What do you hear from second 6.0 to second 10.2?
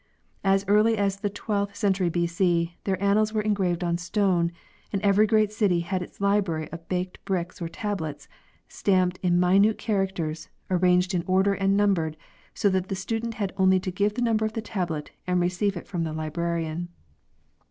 its library of baked bricks or tablets, stamped in minute char